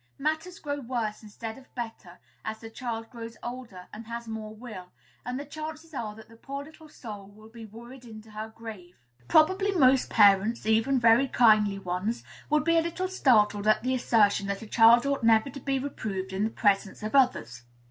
[0.17, 4.91] Matters grow worse, instead of better, as the child grows older and has more will;
[5.23, 8.95] and the chances are that the poor little soul will be worried into her grave.
[9.27, 14.47] Probably most parents, even very kindly ones, would be a little startled at the assertion
[14.47, 17.61] that a child ought never to be reproved in the presence of others.